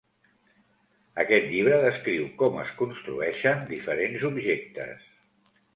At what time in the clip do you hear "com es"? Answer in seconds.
2.41-2.73